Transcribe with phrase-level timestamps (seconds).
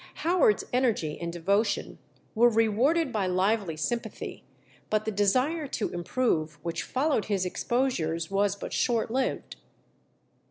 [0.25, 1.99] Howard's energy and devotion
[2.33, 4.43] were rewarded by lively sympathy,
[4.89, 9.57] but the desire to improve which followed his exposures was but short lived.